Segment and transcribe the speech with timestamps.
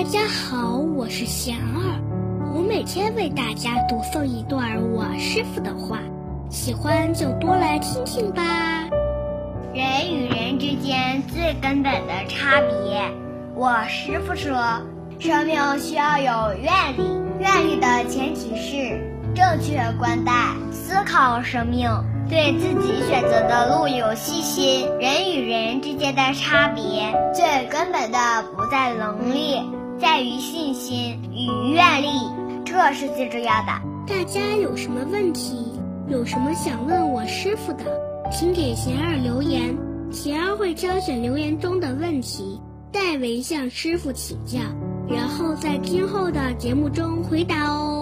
[0.00, 2.00] 大家好，我是贤儿，
[2.54, 5.98] 我每天为大家读诵一段我师傅的话，
[6.48, 8.42] 喜欢就多来听听吧。
[9.74, 13.12] 人与人之间最根本的差别，
[13.54, 14.56] 我师傅说，
[15.18, 18.98] 生命需要有愿力，愿力的前提是
[19.34, 20.32] 正确观待、
[20.72, 21.90] 思考生命，
[22.26, 24.88] 对自己选择的路有信心。
[24.98, 28.18] 人与人之间的差别，最根本的
[28.56, 29.60] 不在能力，
[30.22, 32.08] 于信心与愿力，
[32.64, 33.72] 这是最重要的。
[34.06, 35.72] 大家有什么问题，
[36.08, 37.84] 有什么想问我师傅的，
[38.30, 39.76] 请给贤儿留言，
[40.10, 42.60] 贤儿会挑选留言中的问题，
[42.92, 44.58] 代为向师傅请教，
[45.08, 47.99] 然后在今后的节目中回答哦。